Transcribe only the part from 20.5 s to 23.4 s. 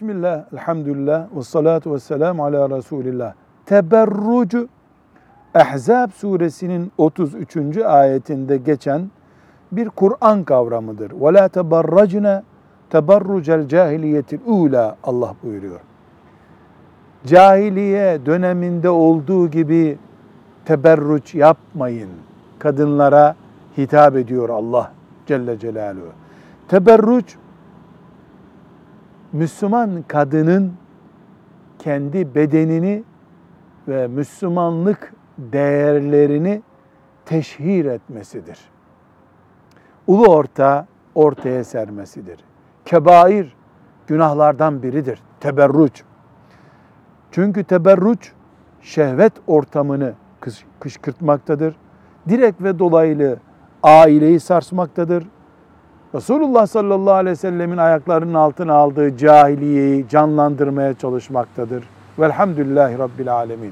teberruç yapmayın. Kadınlara